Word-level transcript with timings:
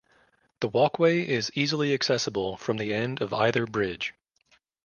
The 0.61 0.67
walkway 0.67 1.21
is 1.27 1.51
easily 1.53 1.93
accessible 1.93 2.57
from 2.57 2.77
the 2.77 2.91
end 2.91 3.21
of 3.21 3.33
either 3.35 3.67
bridge. 3.67 4.15